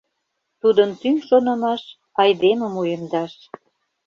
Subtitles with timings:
[0.61, 1.83] Тудын тӱҥ шонымаш—
[2.21, 3.33] айдемым уэмдаш.